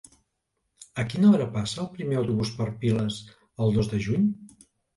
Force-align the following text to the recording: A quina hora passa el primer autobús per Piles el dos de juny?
A 1.03 1.05
quina 1.11 1.29
hora 1.33 1.47
passa 1.59 1.77
el 1.85 1.91
primer 1.99 2.19
autobús 2.23 2.55
per 2.63 2.69
Piles 2.81 3.21
el 3.45 3.79
dos 3.79 3.95
de 3.95 4.05
juny? 4.11 4.29